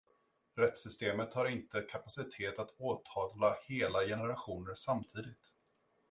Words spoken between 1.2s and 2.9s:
har inte kapacitet att